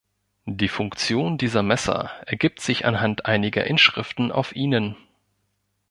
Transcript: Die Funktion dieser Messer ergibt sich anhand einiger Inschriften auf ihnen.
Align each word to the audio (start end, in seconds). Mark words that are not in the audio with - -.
Die 0.47 0.67
Funktion 0.67 1.37
dieser 1.37 1.61
Messer 1.61 2.09
ergibt 2.25 2.59
sich 2.59 2.85
anhand 2.85 3.27
einiger 3.27 3.65
Inschriften 3.67 4.31
auf 4.31 4.55
ihnen. 4.55 4.97